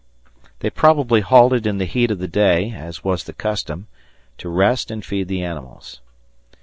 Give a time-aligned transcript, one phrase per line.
[0.61, 3.85] They probably halted in the heat of the day as was the custom,
[4.39, 6.01] to rest and feed the animals.